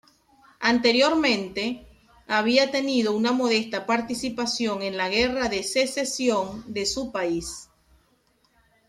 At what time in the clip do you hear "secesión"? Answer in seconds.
5.61-6.63